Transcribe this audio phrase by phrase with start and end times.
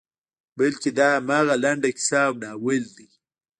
[0.57, 3.05] بلکې دا همغه لنډه کیسه او ناول ده.